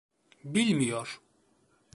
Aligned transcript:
Bilmiyor. 0.43 1.21